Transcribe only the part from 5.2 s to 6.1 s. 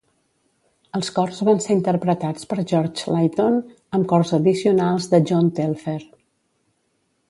John Telfer.